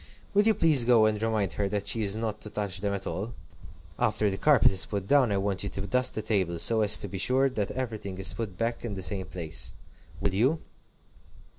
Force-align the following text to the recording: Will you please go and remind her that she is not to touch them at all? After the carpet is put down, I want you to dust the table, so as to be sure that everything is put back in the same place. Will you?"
Will 0.33 0.41
you 0.47 0.55
please 0.55 0.83
go 0.83 1.05
and 1.05 1.21
remind 1.21 1.53
her 1.53 1.69
that 1.69 1.87
she 1.87 2.01
is 2.01 2.15
not 2.15 2.41
to 2.41 2.49
touch 2.49 2.81
them 2.81 2.91
at 2.91 3.05
all? 3.05 3.35
After 3.99 4.31
the 4.31 4.37
carpet 4.39 4.71
is 4.71 4.87
put 4.87 5.05
down, 5.05 5.31
I 5.31 5.37
want 5.37 5.61
you 5.61 5.69
to 5.69 5.81
dust 5.85 6.15
the 6.15 6.23
table, 6.23 6.57
so 6.57 6.81
as 6.81 6.97
to 6.97 7.07
be 7.07 7.19
sure 7.19 7.51
that 7.51 7.69
everything 7.69 8.17
is 8.17 8.33
put 8.33 8.57
back 8.57 8.83
in 8.83 8.95
the 8.95 9.03
same 9.03 9.27
place. 9.27 9.73
Will 10.19 10.33
you?" 10.33 10.57